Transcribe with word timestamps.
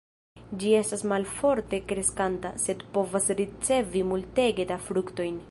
Ĝi 0.61 0.71
estas 0.77 1.03
malforte 1.11 1.81
kreskanta, 1.91 2.53
sed 2.65 2.81
povas 2.97 3.29
ricevi 3.43 4.05
multege 4.15 4.69
da 4.75 4.81
fruktojn. 4.89 5.39